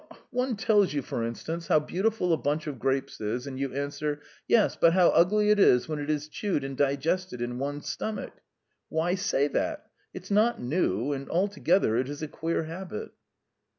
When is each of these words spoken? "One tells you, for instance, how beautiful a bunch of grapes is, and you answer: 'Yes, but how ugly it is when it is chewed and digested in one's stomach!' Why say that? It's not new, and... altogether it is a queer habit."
"One 0.31 0.55
tells 0.55 0.95
you, 0.95 1.03
for 1.03 1.23
instance, 1.23 1.67
how 1.67 1.77
beautiful 1.79 2.33
a 2.33 2.35
bunch 2.37 2.65
of 2.65 2.79
grapes 2.79 3.21
is, 3.21 3.45
and 3.45 3.59
you 3.59 3.71
answer: 3.71 4.19
'Yes, 4.47 4.75
but 4.75 4.93
how 4.93 5.09
ugly 5.09 5.51
it 5.51 5.59
is 5.59 5.87
when 5.87 5.99
it 5.99 6.09
is 6.09 6.27
chewed 6.27 6.63
and 6.63 6.75
digested 6.75 7.39
in 7.39 7.59
one's 7.59 7.87
stomach!' 7.87 8.41
Why 8.89 9.13
say 9.13 9.47
that? 9.49 9.91
It's 10.11 10.31
not 10.31 10.59
new, 10.59 11.11
and... 11.13 11.29
altogether 11.29 11.97
it 11.97 12.09
is 12.09 12.23
a 12.23 12.27
queer 12.27 12.63
habit." 12.63 13.11